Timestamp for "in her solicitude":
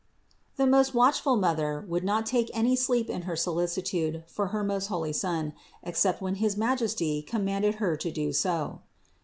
3.07-4.23